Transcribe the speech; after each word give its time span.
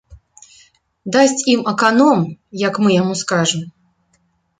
Дасць 1.15 1.43
ім 1.53 1.61
аканом, 1.71 2.21
як 2.67 2.73
мы 2.85 2.89
яму 3.01 3.13
скажам. 3.23 3.61